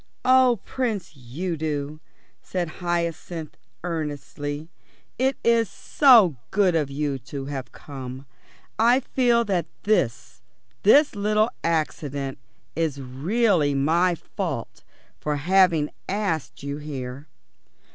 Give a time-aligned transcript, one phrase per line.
[0.25, 1.99] "Oh, Prince Udo,"
[2.41, 4.67] said Hyacinth earnestly,
[5.19, 8.25] "it is so good of you to have come.
[8.79, 10.41] I feel that this
[10.81, 12.39] this little accident
[12.75, 14.83] is really my fault
[15.19, 17.27] for having asked you here."